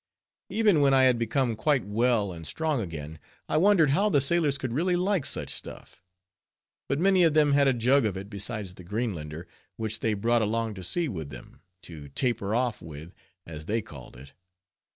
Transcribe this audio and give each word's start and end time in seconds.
Even 0.49 0.81
when 0.81 0.95
I 0.95 1.03
had 1.03 1.19
become 1.19 1.55
quite 1.55 1.85
well 1.85 2.33
and 2.33 2.47
strong 2.47 2.81
again, 2.81 3.19
I 3.47 3.57
wondered 3.57 3.91
how 3.91 4.09
the 4.09 4.19
sailors 4.19 4.57
could 4.57 4.73
really 4.73 4.95
like 4.95 5.27
such 5.27 5.51
stuff; 5.51 6.01
but 6.89 6.97
many 6.99 7.21
of 7.21 7.35
them 7.35 7.51
had 7.53 7.67
a 7.67 7.71
jug 7.73 8.03
of 8.07 8.17
it, 8.17 8.27
besides 8.27 8.73
the 8.73 8.83
Greenlander, 8.83 9.47
which 9.75 9.99
they 9.99 10.15
brought 10.15 10.41
along 10.41 10.73
to 10.73 10.83
sea 10.83 11.07
with 11.07 11.29
them, 11.29 11.61
to 11.83 12.09
taper 12.09 12.55
off 12.55 12.81
with, 12.81 13.13
as 13.45 13.65
they 13.67 13.83
called 13.83 14.17
it. 14.17 14.33